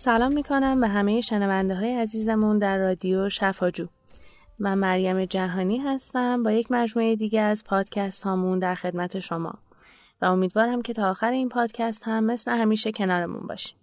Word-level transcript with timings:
سلام 0.00 0.32
می‌کنم 0.32 0.80
به 0.80 0.88
همه 0.88 1.20
شنونده 1.20 1.74
های 1.74 1.94
عزیزمون 1.94 2.58
در 2.58 2.78
رادیو 2.78 3.28
شفاجو. 3.28 3.86
من 4.58 4.78
مریم 4.78 5.24
جهانی 5.24 5.78
هستم 5.78 6.42
با 6.42 6.52
یک 6.52 6.66
مجموعه 6.70 7.16
دیگه 7.16 7.40
از 7.40 7.64
پادکست 7.64 8.22
هامون 8.22 8.58
در 8.58 8.74
خدمت 8.74 9.18
شما 9.18 9.54
و 10.22 10.24
امیدوارم 10.24 10.82
که 10.82 10.92
تا 10.92 11.10
آخر 11.10 11.30
این 11.30 11.48
پادکست 11.48 12.02
هم 12.04 12.24
مثل 12.24 12.50
همیشه 12.50 12.92
کنارمون 12.92 13.46
باشیم 13.46 13.76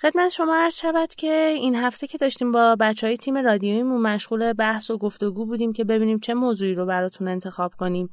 خدمت 0.00 0.28
شما 0.28 0.56
عرض 0.56 0.74
شود 0.74 1.14
که 1.14 1.54
این 1.56 1.74
هفته 1.74 2.06
که 2.06 2.18
داشتیم 2.18 2.52
با 2.52 2.76
بچه 2.80 3.06
های 3.06 3.16
تیم 3.16 3.36
رادیویمون 3.36 4.02
مشغول 4.02 4.52
بحث 4.52 4.90
و 4.90 4.98
گفتگو 4.98 5.46
بودیم 5.46 5.72
که 5.72 5.84
ببینیم 5.84 6.18
چه 6.18 6.34
موضوعی 6.34 6.74
رو 6.74 6.86
براتون 6.86 7.28
انتخاب 7.28 7.74
کنیم 7.74 8.10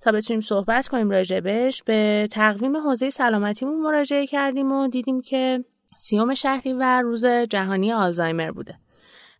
تا 0.00 0.12
بتونیم 0.12 0.40
صحبت 0.40 0.88
کنیم 0.88 1.10
راجبش 1.10 1.82
به 1.82 2.28
تقویم 2.32 2.76
حوزه 2.76 3.10
سلامتیمون 3.10 3.80
مراجعه 3.80 4.26
کردیم 4.26 4.72
و 4.72 4.88
دیدیم 4.88 5.20
که 5.20 5.64
سیوم 5.96 6.34
شهری 6.34 6.72
و 6.72 7.00
روز 7.02 7.26
جهانی 7.26 7.92
آلزایمر 7.92 8.50
بوده. 8.50 8.74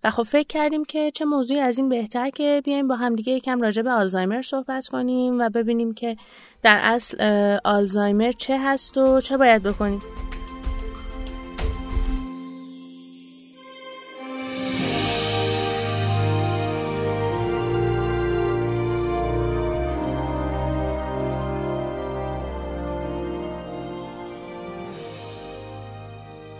و 0.04 0.10
خب 0.10 0.22
فکر 0.22 0.46
کردیم 0.46 0.84
که 0.84 1.10
چه 1.10 1.24
موضوعی 1.24 1.60
از 1.60 1.78
این 1.78 1.88
بهتر 1.88 2.30
که 2.30 2.62
بیایم 2.64 2.88
با 2.88 2.96
همدیگه 2.96 3.32
یکم 3.32 3.60
راجع 3.60 3.82
به 3.82 3.90
آلزایمر 3.90 4.42
صحبت 4.42 4.86
کنیم 4.86 5.40
و 5.40 5.48
ببینیم 5.48 5.94
که 5.94 6.16
در 6.62 6.80
اصل 6.82 7.18
آلزایمر 7.64 8.32
چه 8.32 8.58
هست 8.58 8.98
و 8.98 9.20
چه 9.20 9.36
باید 9.36 9.62
بکنیم. 9.62 10.00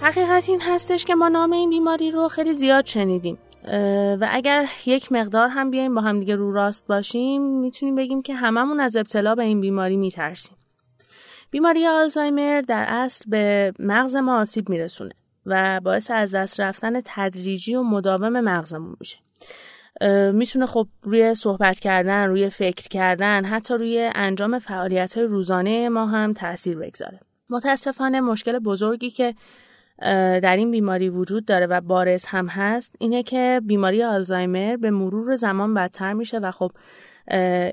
حقیقت 0.06 0.48
این 0.48 0.60
هستش 0.60 1.04
که 1.04 1.14
ما 1.14 1.28
نام 1.28 1.52
این 1.52 1.70
بیماری 1.70 2.10
رو 2.10 2.28
خیلی 2.28 2.52
زیاد 2.52 2.86
شنیدیم. 2.86 3.38
و 4.20 4.28
اگر 4.30 4.66
یک 4.86 5.12
مقدار 5.12 5.48
هم 5.48 5.70
بیایم 5.70 5.94
با 5.94 6.00
هم 6.00 6.20
دیگه 6.20 6.36
رو 6.36 6.52
راست 6.52 6.86
باشیم 6.86 7.42
می‌تونیم 7.60 7.94
بگیم 7.94 8.22
که 8.22 8.34
هممون 8.34 8.80
از 8.80 8.96
ابتلا 8.96 9.34
به 9.34 9.42
این 9.42 9.60
بیماری 9.60 9.96
میترسیم. 9.96 10.56
بیماری 11.50 11.86
آلزایمر 11.86 12.60
در 12.60 12.84
اصل 12.88 13.30
به 13.30 13.72
مغز 13.78 14.16
ما 14.16 14.40
آسیب 14.40 14.68
میرسونه 14.68 15.14
و 15.46 15.80
باعث 15.80 16.10
از 16.10 16.34
دست 16.34 16.60
رفتن 16.60 17.00
تدریجی 17.04 17.74
و 17.74 17.82
مداوم 17.82 18.40
مغزمون 18.40 18.96
میشه. 19.00 19.18
می‌تونه 20.32 20.66
خب 20.66 20.86
روی 21.02 21.34
صحبت 21.34 21.78
کردن 21.78 22.26
روی 22.26 22.50
فکر 22.50 22.88
کردن 22.88 23.44
حتی 23.44 23.74
روی 23.74 24.10
انجام 24.14 24.58
فعالیت 24.58 25.16
های 25.16 25.26
روزانه 25.26 25.88
ما 25.88 26.06
هم 26.06 26.32
تاثیر 26.32 26.78
بگذاره. 26.78 27.20
متاسفانه 27.50 28.20
مشکل 28.20 28.58
بزرگی 28.58 29.10
که 29.10 29.34
در 30.42 30.56
این 30.56 30.70
بیماری 30.70 31.08
وجود 31.08 31.44
داره 31.44 31.66
و 31.66 31.80
بارز 31.80 32.26
هم 32.26 32.46
هست 32.46 32.96
اینه 32.98 33.22
که 33.22 33.60
بیماری 33.64 34.02
آلزایمر 34.02 34.76
به 34.76 34.90
مرور 34.90 35.34
زمان 35.34 35.74
بدتر 35.74 36.12
میشه 36.12 36.38
و 36.38 36.50
خب 36.50 36.72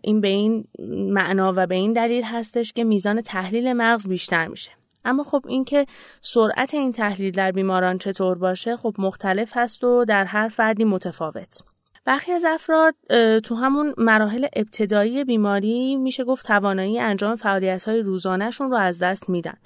این 0.03 0.21
به 0.21 0.27
این 0.27 0.67
معنا 1.13 1.53
و 1.55 1.67
به 1.67 1.75
این 1.75 1.94
دلیل 1.94 2.23
هستش 2.23 2.73
که 2.73 2.83
میزان 2.83 3.21
تحلیل 3.21 3.73
مغز 3.73 4.07
بیشتر 4.07 4.47
میشه. 4.47 4.71
اما 5.05 5.23
خب 5.23 5.45
اینکه 5.47 5.85
سرعت 6.21 6.73
این 6.73 6.91
تحلیل 6.91 7.31
در 7.31 7.51
بیماران 7.51 7.97
چطور 7.97 8.38
باشه 8.38 8.77
خب 8.77 8.95
مختلف 8.97 9.51
هست 9.55 9.83
و 9.83 10.05
در 10.05 10.25
هر 10.25 10.50
فردی 10.50 10.83
متفاوت. 10.83 11.63
برخی 12.06 12.31
از 12.31 12.45
افراد 12.45 12.95
تو 13.39 13.56
همون 13.56 13.94
مراحل 13.97 14.47
ابتدایی 14.56 15.23
بیماری 15.23 15.95
میشه 15.95 16.23
گفت 16.23 16.45
توانایی 16.47 17.00
انجام 17.00 17.35
فعالیت 17.35 17.83
های 17.83 18.01
روزانهشون 18.01 18.72
رو 18.72 18.78
از 18.78 19.00
دست 19.00 19.29
میدن. 19.29 19.57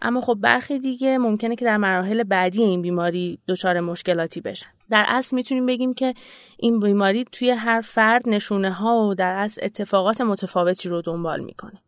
اما 0.00 0.20
خب 0.20 0.34
برخی 0.40 0.78
دیگه 0.78 1.18
ممکنه 1.18 1.56
که 1.56 1.64
در 1.64 1.76
مراحل 1.76 2.22
بعدی 2.22 2.62
این 2.62 2.82
بیماری 2.82 3.38
دچار 3.48 3.80
مشکلاتی 3.80 4.40
بشن. 4.40 4.66
در 4.90 5.04
اصل 5.08 5.36
می‌تونیم 5.36 5.66
بگیم 5.66 5.94
که 5.94 6.14
این 6.56 6.80
بیماری 6.80 7.24
توی 7.32 7.50
هر 7.50 7.80
فرد 7.80 8.28
نشونه 8.28 8.70
ها 8.70 9.08
و 9.08 9.14
در 9.14 9.34
اصل 9.34 9.60
اتفاقات 9.64 10.20
متفاوتی 10.20 10.88
رو 10.88 11.02
دنبال 11.02 11.40
می‌کنه. 11.40 11.82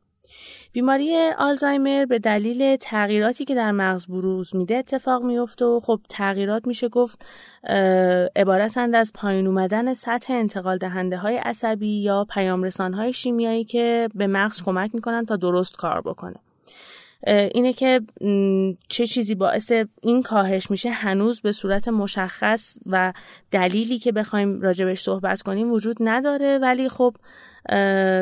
بیماری 0.72 1.30
آلزایمر 1.38 2.04
به 2.04 2.18
دلیل 2.18 2.76
تغییراتی 2.76 3.44
که 3.44 3.54
در 3.54 3.72
مغز 3.72 4.06
بروز 4.06 4.56
میده 4.56 4.76
اتفاق 4.76 5.22
میفته 5.22 5.64
و 5.64 5.80
خب 5.80 6.00
تغییرات 6.08 6.66
میشه 6.66 6.88
گفت 6.88 7.26
عبارتند 8.36 8.94
از 8.94 9.12
پایین 9.14 9.46
اومدن 9.46 9.94
سطح 9.94 10.32
انتقال 10.32 10.78
دهنده 10.78 11.16
های 11.16 11.36
عصبی 11.36 12.02
یا 12.02 12.26
پیامرسان 12.30 12.94
های 12.94 13.12
شیمیایی 13.12 13.64
که 13.64 14.08
به 14.14 14.26
مغز 14.26 14.62
کمک 14.62 14.90
می‌کنن 14.94 15.26
تا 15.26 15.36
درست 15.36 15.76
کار 15.76 16.00
بکنه. 16.00 16.36
اینه 17.26 17.72
که 17.72 18.00
چه 18.88 19.06
چیزی 19.06 19.34
باعث 19.34 19.72
این 20.02 20.22
کاهش 20.22 20.70
میشه 20.70 20.90
هنوز 20.90 21.40
به 21.40 21.52
صورت 21.52 21.88
مشخص 21.88 22.78
و 22.86 23.12
دلیلی 23.50 23.98
که 23.98 24.12
بخوایم 24.12 24.60
راجبش 24.60 25.00
صحبت 25.00 25.42
کنیم 25.42 25.72
وجود 25.72 25.96
نداره. 26.00 26.58
ولی 26.58 26.88
خب 26.88 27.16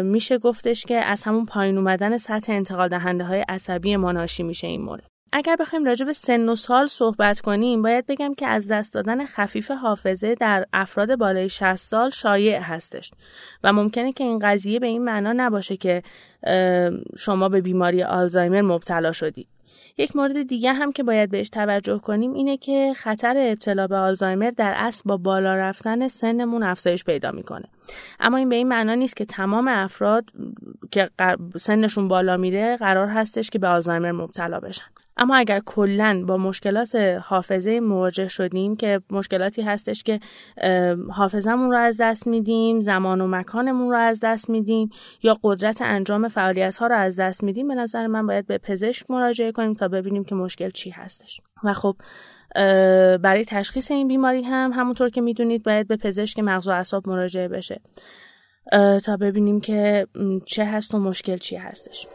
میشه 0.02 0.38
گفتش 0.38 0.84
که 0.84 0.96
از 0.96 1.22
همون 1.22 1.46
پایین 1.46 1.78
اومدن 1.78 2.18
سطح 2.18 2.52
انتقال 2.52 2.88
دهنده 2.88 3.24
های 3.24 3.44
عصبی 3.48 3.96
مناشی 3.96 4.42
میشه 4.42 4.66
این 4.66 4.82
مورد. 4.82 5.17
اگر 5.32 5.56
بخوایم 5.56 5.84
راجع 5.84 6.06
به 6.06 6.12
سن 6.12 6.48
و 6.48 6.56
سال 6.56 6.86
صحبت 6.86 7.40
کنیم 7.40 7.82
باید 7.82 8.06
بگم 8.06 8.34
که 8.34 8.46
از 8.46 8.68
دست 8.68 8.94
دادن 8.94 9.26
خفیف 9.26 9.70
حافظه 9.70 10.34
در 10.34 10.66
افراد 10.72 11.16
بالای 11.16 11.48
60 11.48 11.76
سال 11.76 12.10
شایع 12.10 12.60
هستش. 12.60 13.10
و 13.64 13.72
ممکنه 13.72 14.12
که 14.12 14.24
این 14.24 14.38
قضیه 14.38 14.78
به 14.78 14.86
این 14.86 15.04
معنا 15.04 15.32
نباشه 15.36 15.76
که 15.76 16.02
شما 17.18 17.48
به 17.48 17.60
بیماری 17.60 18.02
آلزایمر 18.02 18.62
مبتلا 18.62 19.12
شدید 19.12 19.48
یک 20.00 20.16
مورد 20.16 20.42
دیگه 20.42 20.72
هم 20.72 20.92
که 20.92 21.02
باید 21.02 21.30
بهش 21.30 21.48
توجه 21.48 21.98
کنیم 21.98 22.32
اینه 22.32 22.56
که 22.56 22.92
خطر 22.96 23.34
ابتلا 23.38 23.86
به 23.86 23.96
آلزایمر 23.96 24.50
در 24.50 24.74
اصل 24.76 25.02
با 25.04 25.16
بالا 25.16 25.54
رفتن 25.54 26.08
سنمون 26.08 26.62
افزایش 26.62 27.04
پیدا 27.04 27.30
می‌کنه. 27.30 27.64
اما 28.20 28.36
این 28.36 28.48
به 28.48 28.56
این 28.56 28.68
معنا 28.68 28.94
نیست 28.94 29.16
که 29.16 29.24
تمام 29.24 29.68
افراد 29.68 30.24
که 30.90 31.10
سنشون 31.56 32.08
بالا 32.08 32.36
میره 32.36 32.76
قرار 32.76 33.06
هستش 33.06 33.50
که 33.50 33.58
به 33.58 33.68
آلزایمر 33.68 34.12
مبتلا 34.12 34.60
بشن. 34.60 34.84
اما 35.18 35.36
اگر 35.36 35.60
کلا 35.66 36.24
با 36.26 36.36
مشکلات 36.36 36.94
حافظه 37.22 37.80
مواجه 37.80 38.28
شدیم 38.28 38.76
که 38.76 39.00
مشکلاتی 39.10 39.62
هستش 39.62 40.02
که 40.02 40.20
حافظمون 41.10 41.70
رو 41.70 41.76
از 41.76 41.96
دست 42.00 42.26
میدیم 42.26 42.80
زمان 42.80 43.20
و 43.20 43.26
مکانمون 43.26 43.90
رو 43.90 43.96
از 43.96 44.20
دست 44.22 44.50
میدیم 44.50 44.90
یا 45.22 45.38
قدرت 45.42 45.82
انجام 45.82 46.28
فعالیت 46.28 46.76
ها 46.76 46.86
رو 46.86 46.94
از 46.94 47.16
دست 47.16 47.42
میدیم 47.42 47.68
به 47.68 47.74
نظر 47.74 48.06
من 48.06 48.26
باید 48.26 48.46
به 48.46 48.58
پزشک 48.58 49.10
مراجعه 49.10 49.52
کنیم 49.52 49.74
تا 49.74 49.88
ببینیم 49.88 50.24
که 50.24 50.34
مشکل 50.34 50.70
چی 50.70 50.90
هستش. 50.90 51.40
و 51.64 51.72
خب 51.72 51.96
برای 53.22 53.44
تشخیص 53.44 53.90
این 53.90 54.08
بیماری 54.08 54.42
هم 54.42 54.72
همونطور 54.74 55.10
که 55.10 55.20
می‌دونید 55.20 55.62
باید 55.62 55.88
به 55.88 55.96
پزشک 55.96 56.38
مغز 56.38 56.68
و 56.68 56.70
اعصاب 56.70 57.08
مراجعه 57.08 57.48
بشه. 57.48 57.80
تا 59.04 59.16
ببینیم 59.20 59.60
که 59.60 60.06
چه 60.46 60.64
هست 60.64 60.94
و 60.94 60.98
مشکل 60.98 61.36
چی 61.36 61.56
هستش. 61.56 62.06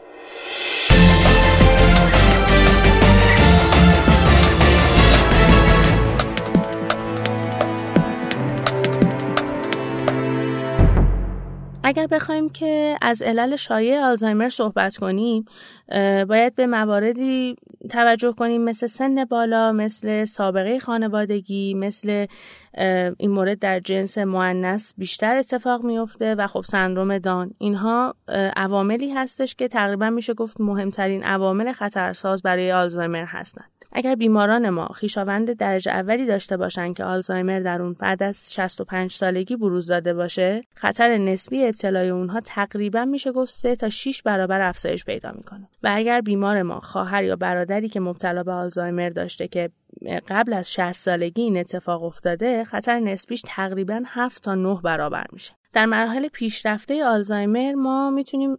اگر 11.96 12.06
بخوایم 12.06 12.48
که 12.48 12.96
از 13.02 13.22
علل 13.22 13.56
شایع 13.56 14.00
آلزایمر 14.00 14.48
صحبت 14.48 14.96
کنیم 14.96 15.44
باید 16.28 16.54
به 16.54 16.66
مواردی 16.66 17.56
توجه 17.90 18.32
کنیم 18.32 18.64
مثل 18.64 18.86
سن 18.86 19.24
بالا 19.24 19.72
مثل 19.72 20.24
سابقه 20.24 20.78
خانوادگی 20.78 21.74
مثل 21.74 22.26
این 23.18 23.30
مورد 23.30 23.58
در 23.58 23.80
جنس 23.80 24.18
معنس 24.18 24.94
بیشتر 24.98 25.36
اتفاق 25.36 25.84
میفته 25.84 26.34
و 26.34 26.46
خب 26.46 26.64
سندروم 26.64 27.18
دان. 27.18 27.54
اینها 27.58 28.14
عواملی 28.56 29.10
هستش 29.10 29.54
که 29.54 29.68
تقریبا 29.68 30.10
میشه 30.10 30.34
گفت 30.34 30.60
مهمترین 30.60 31.24
عوامل 31.24 31.72
خطرساز 31.72 32.42
برای 32.42 32.72
آلزایمر 32.72 33.24
هستند 33.24 33.73
اگر 33.94 34.14
بیماران 34.14 34.70
ما 34.70 34.86
خیشاوند 34.86 35.52
درجه 35.56 35.92
اولی 35.92 36.26
داشته 36.26 36.56
باشند 36.56 36.96
که 36.96 37.04
آلزایمر 37.04 37.60
در 37.60 37.82
اون 37.82 37.92
بعد 37.92 38.22
از 38.22 38.52
65 38.52 39.12
سالگی 39.12 39.56
بروز 39.56 39.86
داده 39.86 40.14
باشه 40.14 40.62
خطر 40.74 41.18
نسبی 41.18 41.64
ابتلای 41.64 42.08
اونها 42.08 42.40
تقریبا 42.40 43.04
میشه 43.04 43.32
گفت 43.32 43.52
3 43.52 43.76
تا 43.76 43.88
6 43.88 44.22
برابر 44.22 44.60
افزایش 44.60 45.04
پیدا 45.04 45.32
می‌کنه. 45.32 45.68
و 45.82 45.90
اگر 45.94 46.20
بیمار 46.20 46.62
ما 46.62 46.80
خواهر 46.80 47.24
یا 47.24 47.36
برادری 47.36 47.88
که 47.88 48.00
مبتلا 48.00 48.42
به 48.42 48.52
آلزایمر 48.52 49.08
داشته 49.08 49.48
که 49.48 49.70
قبل 50.28 50.52
از 50.52 50.72
60 50.72 50.92
سالگی 50.92 51.42
این 51.42 51.56
اتفاق 51.56 52.02
افتاده 52.02 52.64
خطر 52.64 53.00
نسبیش 53.00 53.42
تقریبا 53.46 54.02
7 54.06 54.42
تا 54.42 54.54
9 54.54 54.80
برابر 54.84 55.26
میشه. 55.32 55.52
در 55.72 55.86
مراحل 55.86 56.28
پیشرفته 56.28 57.04
آلزایمر 57.04 57.72
ما 57.72 58.10
می‌تونیم 58.10 58.58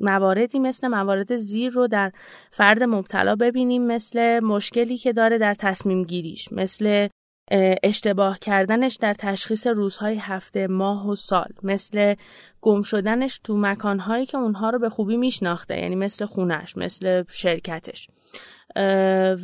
مواردی 0.00 0.58
مثل 0.58 0.88
موارد 0.88 1.36
زیر 1.36 1.72
رو 1.72 1.86
در 1.86 2.12
فرد 2.50 2.82
مبتلا 2.82 3.36
ببینیم 3.36 3.86
مثل 3.86 4.40
مشکلی 4.40 4.96
که 4.96 5.12
داره 5.12 5.38
در 5.38 5.54
تصمیم 5.54 6.02
گیریش 6.02 6.52
مثل 6.52 7.08
اشتباه 7.82 8.38
کردنش 8.38 8.96
در 8.96 9.14
تشخیص 9.14 9.66
روزهای 9.66 10.16
هفته 10.16 10.66
ماه 10.66 11.08
و 11.08 11.16
سال 11.16 11.48
مثل 11.62 12.14
گم 12.60 12.82
شدنش 12.82 13.40
تو 13.44 13.56
مکانهایی 13.56 14.26
که 14.26 14.38
اونها 14.38 14.70
رو 14.70 14.78
به 14.78 14.88
خوبی 14.88 15.16
میشناخته 15.16 15.78
یعنی 15.78 15.96
مثل 15.96 16.24
خونش 16.24 16.76
مثل 16.76 17.24
شرکتش. 17.28 18.08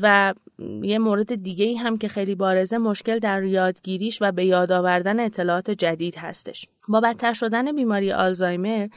و 0.03 0.35
یه 0.83 0.99
مورد 0.99 1.43
دیگه 1.43 1.79
هم 1.79 1.99
که 1.99 2.09
خیلی 2.09 2.35
بارزه 2.35 2.79
مشکل 2.79 3.19
در 3.19 3.43
یادگیریش 3.43 4.19
و 4.23 4.33
به 4.33 4.45
یاد 4.45 4.73
آوردن 4.73 5.21
اطلاعات 5.21 5.71
جدید 5.71 6.17
هستش. 6.17 6.67
با 6.89 7.01
بدتر 7.01 7.33
شدن 7.33 7.77
بیماری 7.77 8.13
آلزایمر 8.13 8.89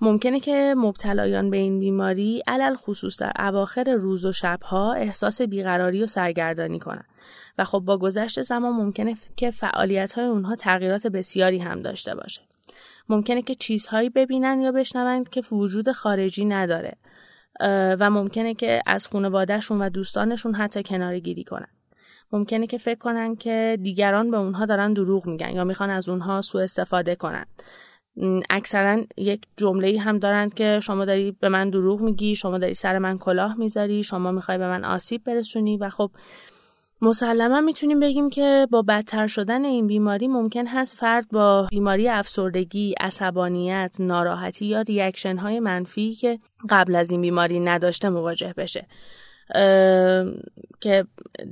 ممکنه 0.00 0.40
که 0.40 0.74
مبتلایان 0.76 1.50
به 1.50 1.56
این 1.56 1.80
بیماری 1.80 2.42
علل 2.46 2.74
خصوص 2.74 3.20
در 3.20 3.32
اواخر 3.38 3.94
روز 3.94 4.24
و 4.24 4.32
شبها 4.32 4.92
احساس 4.92 5.42
بیقراری 5.42 6.02
و 6.02 6.06
سرگردانی 6.06 6.78
کنند 6.78 7.08
و 7.58 7.64
خب 7.64 7.78
با 7.78 7.98
گذشت 7.98 8.42
زمان 8.42 8.72
ممکنه 8.72 9.16
که 9.36 9.50
فعالیت 9.50 10.12
های 10.12 10.24
اونها 10.24 10.56
تغییرات 10.56 11.06
بسیاری 11.06 11.58
هم 11.58 11.82
داشته 11.82 12.14
باشه. 12.14 12.42
ممکنه 13.08 13.42
که 13.42 13.54
چیزهایی 13.54 14.10
ببینن 14.10 14.60
یا 14.60 14.72
بشنوند 14.72 15.28
که 15.28 15.42
وجود 15.52 15.92
خارجی 15.92 16.44
نداره. 16.44 16.96
و 18.00 18.10
ممکنه 18.10 18.54
که 18.54 18.82
از 18.86 19.08
خانوادهشون 19.08 19.82
و 19.82 19.88
دوستانشون 19.88 20.54
حتی 20.54 20.82
کنار 20.82 21.18
گیری 21.18 21.44
کنن. 21.44 21.68
ممکنه 22.32 22.66
که 22.66 22.78
فکر 22.78 22.98
کنن 22.98 23.36
که 23.36 23.78
دیگران 23.82 24.30
به 24.30 24.36
اونها 24.36 24.66
دارن 24.66 24.92
دروغ 24.92 25.26
میگن 25.26 25.50
یا 25.50 25.64
می‌خوان 25.64 25.90
از 25.90 26.08
اونها 26.08 26.42
سوء 26.42 26.62
استفاده 26.62 27.14
کنن. 27.14 27.44
اکثرا 28.50 29.04
یک 29.16 29.42
جمله 29.56 30.00
هم 30.00 30.18
دارند 30.18 30.54
که 30.54 30.80
شما 30.82 31.04
داری 31.04 31.32
به 31.32 31.48
من 31.48 31.70
دروغ 31.70 32.00
میگی 32.00 32.36
شما 32.36 32.58
داری 32.58 32.74
سر 32.74 32.98
من 32.98 33.18
کلاه 33.18 33.58
می‌ذاری 33.58 34.02
شما 34.02 34.32
می‌خوای 34.32 34.58
به 34.58 34.68
من 34.68 34.84
آسیب 34.84 35.24
برسونی 35.24 35.76
و 35.76 35.88
خب 35.88 36.10
مسلما 37.02 37.60
می‌تونیم 37.60 38.00
بگیم 38.00 38.30
که 38.30 38.66
با 38.70 38.82
بدتر 38.82 39.26
شدن 39.26 39.64
این 39.64 39.86
بیماری 39.86 40.28
ممکن 40.28 40.66
هست 40.66 40.96
فرد 40.96 41.28
با 41.28 41.66
بیماری 41.70 42.08
افسردگی، 42.08 42.94
عصبانیت، 43.00 43.96
ناراحتی 43.98 44.66
یا 44.66 44.80
ریاکشن 44.80 45.36
های 45.36 45.60
منفی 45.60 46.14
که 46.14 46.38
قبل 46.68 46.96
از 46.96 47.10
این 47.10 47.20
بیماری 47.20 47.60
نداشته 47.60 48.08
مواجه 48.08 48.54
بشه. 48.56 48.86
که 50.80 51.06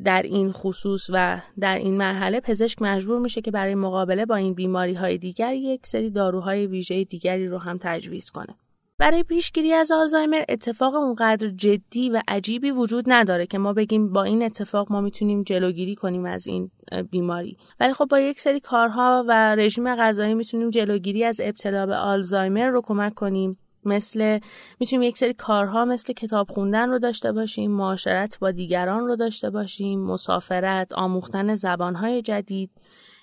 در 0.05 0.23
این 0.23 0.53
خصوص 0.53 1.11
و 1.13 1.41
در 1.61 1.79
این 1.79 1.97
مرحله 1.97 2.41
پزشک 2.41 2.83
مجبور 2.83 3.19
میشه 3.19 3.41
که 3.41 3.51
برای 3.51 3.75
مقابله 3.75 4.27
با 4.27 4.37
این 4.37 4.55
بیماری 4.55 4.95
های 4.95 5.19
دیگر 5.19 5.55
یک 5.55 5.87
سری 5.87 6.11
داروهای 6.11 6.67
ویژه 6.67 7.05
دیگری 7.05 7.49
رو 7.49 7.59
هم 7.59 7.79
تجویز 7.81 8.31
کنه. 8.31 8.55
برای 8.99 9.23
پیشگیری 9.23 9.73
از 9.73 9.93
آلزایمر 9.93 10.43
اتفاق 10.49 10.95
اونقدر 10.95 11.49
جدی 11.49 12.11
و 12.11 12.23
عجیبی 12.29 12.71
وجود 12.71 13.05
نداره 13.09 13.47
که 13.47 13.59
ما 13.59 13.73
بگیم 13.73 14.13
با 14.13 14.23
این 14.23 14.43
اتفاق 14.43 14.93
ما 14.93 15.01
می‌تونیم 15.01 15.43
جلوگیری 15.43 15.95
کنیم 15.95 16.25
از 16.25 16.47
این 16.47 16.71
بیماری. 17.11 17.57
ولی 17.81 17.93
خب 17.93 18.07
با 18.11 18.21
یک 18.21 18.41
سری 18.41 18.61
کارها 18.61 19.25
و 19.29 19.55
رژیم 19.55 19.97
غذایی 19.97 20.35
می‌تونیم 20.35 20.71
جلوگیری 20.71 21.25
از 21.25 21.41
ابتلا 21.45 21.87
به 21.87 21.97
آلزایمر 21.97 22.69
رو 22.69 22.83
کمک 22.85 23.15
کنیم. 23.15 23.59
مثل 23.85 24.39
می‌تونیم 24.81 25.09
یک 25.09 25.19
سری 25.19 25.35
کارها 25.35 25.85
مثل 25.85 26.13
کتاب 26.13 26.49
خوندن 26.51 26.89
رو 26.89 26.99
داشته 26.99 27.33
باشیم 27.33 27.71
معاشرت 27.71 28.39
با 28.39 28.51
دیگران 28.51 29.07
رو 29.07 29.17
داشته 29.17 29.51
باشیم 29.51 30.01
مسافرت 30.01 30.93
آموختن 30.93 31.55
زبانهای 31.55 32.23
جدید. 32.23 32.71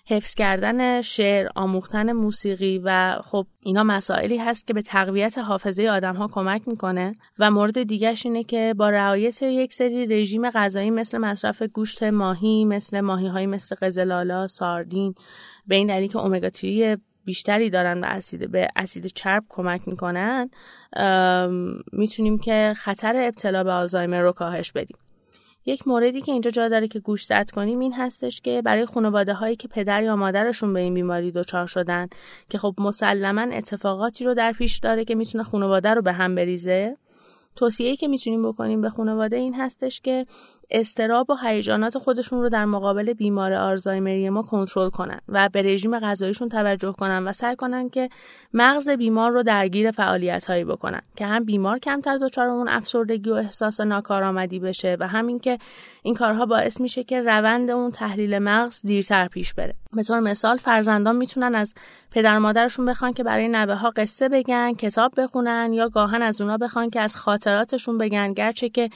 حفظ 0.07 0.33
کردن 0.33 1.01
شعر، 1.01 1.47
آموختن 1.55 2.11
موسیقی 2.11 2.81
و 2.83 3.19
خب 3.23 3.47
اینا 3.59 3.83
مسائلی 3.83 4.37
هست 4.37 4.67
که 4.67 4.73
به 4.73 4.81
تقویت 4.81 5.37
حافظه 5.37 5.87
آدم 5.87 6.15
ها 6.15 6.27
کمک 6.27 6.67
می‌کنه. 6.67 7.15
و 7.39 7.51
مورد 7.51 7.83
دیگرش 7.83 8.25
اینه 8.25 8.43
که 8.43 8.75
با 8.77 8.89
رعایت 8.89 9.41
یک 9.41 9.73
سری 9.73 10.07
رژیم 10.07 10.49
غذایی 10.49 10.89
مثل 10.89 11.17
مصرف 11.17 11.61
گوشت 11.61 12.03
ماهی 12.03 12.65
مثل 12.65 13.01
ماهی 13.01 13.27
های 13.27 13.45
مثل 13.45 13.75
قزلالا، 13.81 14.47
ساردین 14.47 15.15
به 15.67 15.75
این 15.75 15.87
دلیل 15.87 16.11
که 16.11 16.17
اومگا 16.17 16.49
3 16.53 16.97
بیشتری 17.25 17.69
دارن 17.69 18.03
و 18.03 18.07
اسید 18.07 18.51
به 18.51 18.67
اسید 18.75 19.05
چرب 19.05 19.43
کمک 19.49 19.87
می‌کنن 19.87 20.49
می‌تونیم 21.91 22.37
که 22.37 22.73
خطر 22.77 23.15
ابتلا 23.15 23.63
به 23.63 23.71
آلزایمر 23.71 24.21
رو 24.21 24.31
کاهش 24.31 24.71
بدیم. 24.71 24.97
یک 25.65 25.87
موردی 25.87 26.21
که 26.21 26.31
اینجا 26.31 26.51
جا 26.51 26.69
داره 26.69 26.87
که 26.87 26.99
گوش 26.99 27.25
زد 27.25 27.49
کنیم 27.49 27.79
این 27.79 27.93
هستش 27.93 28.41
که 28.41 28.61
برای 28.61 28.85
خانواده 28.85 29.33
هایی 29.33 29.55
که 29.55 29.67
پدر 29.67 30.03
یا 30.03 30.15
مادرشون 30.15 30.73
به 30.73 30.79
این 30.79 30.93
بیماری 30.93 31.31
دچار 31.31 31.67
شدن 31.67 32.07
که 32.49 32.57
خب 32.57 32.75
مسلما 32.77 33.41
اتفاقاتی 33.41 34.25
رو 34.25 34.33
در 34.33 34.51
پیش 34.51 34.77
داره 34.77 35.05
که 35.05 35.15
می‌تونه 35.15 35.43
خانواده 35.43 35.89
رو 35.89 36.01
به 36.01 36.11
هم 36.11 36.35
بریزه. 36.35 36.97
توصیه‌ای 37.55 37.95
که 37.95 38.07
می‌تونیم 38.07 38.49
بکنیم 38.49 38.81
به 38.81 38.89
خانواده 38.89 39.35
این 39.35 39.53
هستش 39.53 40.01
که 40.01 40.25
استراب 40.71 41.29
و 41.29 41.35
هیجانات 41.43 41.97
خودشون 41.97 42.41
رو 42.41 42.49
در 42.49 42.65
مقابل 42.65 43.13
بیمار 43.13 43.53
آرزایمری 43.53 44.29
ما 44.29 44.41
کنترل 44.41 44.89
کنن 44.89 45.19
و 45.29 45.49
به 45.49 45.61
رژیم 45.61 45.99
غذاییشون 45.99 46.49
توجه 46.49 46.91
کنن 46.91 47.27
و 47.27 47.31
سعی 47.31 47.55
کنن 47.55 47.89
که 47.89 48.09
مغز 48.53 48.89
بیمار 48.89 49.31
رو 49.31 49.43
درگیر 49.43 49.91
فعالیت 49.91 50.45
هایی 50.45 50.63
بکنن 50.63 51.01
که 51.15 51.25
هم 51.25 51.43
بیمار 51.43 51.79
کمتر 51.79 52.17
دچار 52.17 52.47
اون 52.47 52.67
افسردگی 52.67 53.29
و 53.29 53.33
احساس 53.33 53.81
ناکارآمدی 53.81 54.59
بشه 54.59 54.97
و 54.99 55.07
همین 55.07 55.39
که 55.39 55.57
این 56.03 56.15
کارها 56.15 56.45
باعث 56.45 56.81
میشه 56.81 57.03
که 57.03 57.21
روند 57.21 57.69
اون 57.69 57.91
تحلیل 57.91 58.39
مغز 58.39 58.81
دیرتر 58.81 59.27
پیش 59.27 59.53
بره. 59.53 59.73
به 59.93 60.03
طور 60.03 60.19
مثال 60.19 60.57
فرزندان 60.57 61.15
می‌تونن 61.15 61.55
از 61.55 61.73
پدر 62.11 62.37
مادرشون 62.37 62.85
بخوان 62.85 63.13
که 63.13 63.23
برای 63.23 63.47
نوه 63.47 63.73
ها 63.73 63.89
قصه 63.95 64.29
بگن 64.29 64.73
کتاب 64.73 65.11
بخونن 65.17 65.73
یا 65.73 65.89
گاهن 65.89 66.21
از 66.21 66.41
اونا 66.41 66.57
بخوان 66.57 66.89
که 66.89 67.01
از 67.01 67.17
خاطراتشون 67.17 67.97
بگن 67.97 68.33
گرچه 68.33 68.69
که 68.69 68.89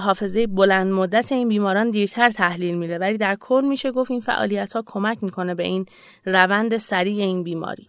حافظه 0.00 0.46
بلند 0.46 0.92
مدت 0.92 1.32
این 1.32 1.48
بیماران 1.48 1.90
دیرتر 1.90 2.30
تحلیل 2.30 2.74
میره 2.74 2.98
ولی 2.98 3.18
در 3.18 3.36
کل 3.40 3.64
میشه 3.68 3.90
گفت 3.90 4.10
این 4.10 4.20
فعالیت 4.20 4.72
ها 4.72 4.82
کمک 4.86 5.18
می‌کنه 5.22 5.54
به 5.54 5.62
این 5.62 5.86
روند 6.24 6.76
سریع 6.76 7.24
این 7.24 7.42
بیماری. 7.42 7.86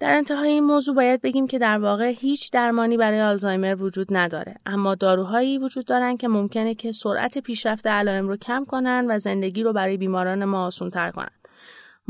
در 0.00 0.10
انتهای 0.10 0.48
این 0.48 0.64
موضوع 0.64 0.94
باید 0.94 1.20
بگیم 1.22 1.46
که 1.46 1.58
در 1.58 1.78
واقع 1.78 2.12
هیچ 2.18 2.52
درمانی 2.52 2.96
برای 2.96 3.20
آلزایمر 3.20 3.82
وجود 3.82 4.06
نداره. 4.10 4.54
اما 4.66 4.94
داروهایی 4.94 5.58
وجود 5.58 5.84
دارن 5.84 6.16
که 6.16 6.28
ممکنه 6.28 6.74
که 6.74 6.92
سرعت 6.92 7.38
پیشرفت 7.38 7.86
علائم 7.86 8.28
رو 8.28 8.36
کم 8.36 8.64
کنن 8.64 9.06
و 9.08 9.18
زندگی 9.18 9.62
رو 9.62 9.72
برای 9.72 9.96
بیماران 9.96 10.44
ما 10.44 10.66
آسان‌تر 10.66 11.10
کنن. 11.10 11.39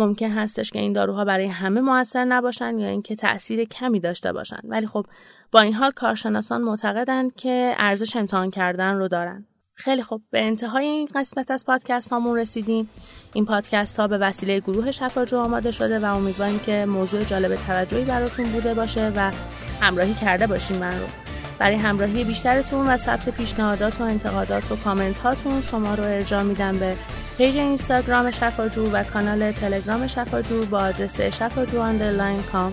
ممکن 0.00 0.30
هستش 0.30 0.70
که 0.70 0.78
این 0.78 0.92
داروها 0.92 1.24
برای 1.24 1.46
همه 1.46 1.80
موثر 1.80 2.24
نباشن 2.24 2.78
یا 2.78 2.88
اینکه 2.88 3.16
تاثیر 3.16 3.64
کمی 3.64 4.00
داشته 4.00 4.32
باشن. 4.32 4.60
ولی 4.64 4.86
خب 4.86 5.06
با 5.52 5.60
این 5.60 5.74
حال 5.74 5.90
کارشناسان 5.90 6.62
معتقدند 6.62 7.34
که 7.34 7.74
ارزش 7.78 8.16
امتحان 8.16 8.50
کردن 8.50 8.94
رو 8.94 9.08
دارن. 9.08 9.46
خیلی 9.74 10.02
خوب 10.02 10.22
به 10.30 10.42
انتهای 10.42 10.84
این 10.84 11.08
قسمت 11.14 11.50
از 11.50 11.64
پادکست 11.66 12.08
هامون 12.08 12.38
رسیدیم. 12.38 12.90
این 13.32 13.44
پادکست 13.44 14.00
ها 14.00 14.08
به 14.08 14.18
وسیله 14.18 14.60
گروه 14.60 14.90
شفاجو 14.90 15.38
آماده 15.38 15.70
شده 15.70 15.98
و 15.98 16.16
امیدواریم 16.16 16.58
که 16.58 16.84
موضوع 16.88 17.20
جالب 17.20 17.54
توجهی 17.66 18.04
براتون 18.04 18.44
بوده 18.44 18.74
باشه 18.74 19.12
و 19.16 19.32
همراهی 19.80 20.14
کرده 20.14 20.46
باشین 20.46 20.78
من 20.78 21.00
رو. 21.00 21.29
برای 21.60 21.76
همراهی 21.76 22.24
بیشترتون 22.24 22.86
و 22.86 22.96
ثبت 22.96 23.28
پیشنهادات 23.28 24.00
و 24.00 24.04
انتقادات 24.04 24.72
و 24.72 24.76
کامنت 24.76 25.18
هاتون 25.18 25.62
شما 25.62 25.94
رو 25.94 26.04
ارجاع 26.04 26.42
میدم 26.42 26.78
به 26.78 26.96
page 27.38 27.56
اینستاگرام 27.56 28.30
شفاجو 28.30 28.90
و 28.90 29.04
کانال 29.04 29.52
تلگرام 29.52 30.06
شفاجو 30.06 30.66
با 30.66 30.78
آدرس 30.78 31.20
شفاجو 31.20 31.80
underline 31.80 32.42
com 32.42 32.72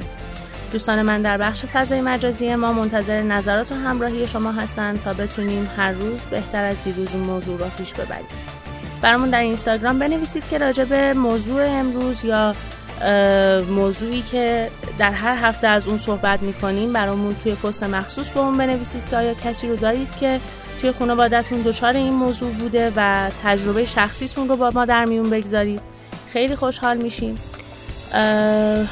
دوستان 0.71 1.01
من 1.01 1.21
در 1.21 1.37
بخش 1.37 1.65
فضای 1.65 2.01
مجازی 2.01 2.55
ما 2.55 2.73
منتظر 2.73 3.21
نظرات 3.21 3.71
و 3.71 3.75
همراهی 3.75 4.27
شما 4.27 4.51
هستند 4.51 5.01
تا 5.01 5.13
بتونیم 5.13 5.69
هر 5.77 5.91
روز 5.91 6.19
بهتر 6.19 6.65
از 6.65 6.83
دیروز 6.83 7.15
موضوع 7.15 7.59
را 7.59 7.67
پیش 7.77 7.93
ببریم. 7.93 8.27
برامون 9.01 9.29
در 9.29 9.41
اینستاگرام 9.41 9.99
بنویسید 9.99 10.49
که 10.49 10.57
راجع 10.57 10.83
به 10.83 11.13
موضوع 11.13 11.69
امروز 11.69 12.25
یا 12.25 12.53
موضوعی 13.69 14.21
که 14.21 14.71
در 14.99 15.11
هر 15.11 15.37
هفته 15.47 15.67
از 15.67 15.87
اون 15.87 15.97
صحبت 15.97 16.41
می‌کنیم 16.41 16.93
برامون 16.93 17.35
توی 17.43 17.55
پست 17.55 17.83
مخصوص 17.83 18.29
با 18.29 18.41
اون 18.41 18.57
بنویسید 18.57 19.09
که 19.09 19.17
آیا 19.17 19.33
کسی 19.33 19.67
رو 19.67 19.75
دارید 19.75 20.15
که 20.19 20.39
توی 20.81 20.91
خانوادتون 20.91 21.61
دچار 21.61 21.93
این 21.93 22.13
موضوع 22.13 22.51
بوده 22.51 22.91
و 22.95 23.29
تجربه 23.43 23.85
شخصیتون 23.85 24.49
رو 24.49 24.55
با 24.55 24.71
ما 24.71 24.85
در 24.85 25.05
میون 25.05 25.29
بگذارید. 25.29 25.81
خیلی 26.33 26.55
خوشحال 26.55 26.97
میشیم. 26.97 27.39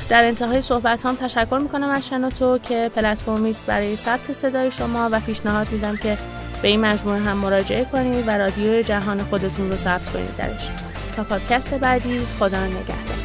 در 0.10 0.24
انتهای 0.26 0.62
صحبت 0.62 1.06
هم 1.06 1.16
تشکر 1.16 1.58
می‌کنم 1.58 1.90
از 1.90 2.08
شنوتو 2.08 2.58
که 2.58 2.92
پلتفرمی 2.96 3.50
است 3.50 3.66
برای 3.66 3.96
ثبت 3.96 4.32
صدای 4.32 4.72
شما 4.72 5.10
و 5.12 5.20
پیشنهاد 5.20 5.72
میدم 5.72 5.98
که 5.98 6.18
به 6.62 6.68
این 6.68 6.82
مجموعه 6.82 7.20
هم 7.20 7.38
مراجعه 7.38 7.86
کنید 7.86 8.28
و 8.28 8.32
رادیو 8.32 8.82
جهان 8.82 9.24
خودتون 9.24 9.72
رو 9.72 9.78
ثبت 9.78 10.10
کنید 10.10 10.36
درش. 10.38 10.70
تا 11.16 11.24
پادکست 11.24 11.74
بعدی 11.74 12.20
خدا 12.40 12.66
نگهدار. 12.66 13.25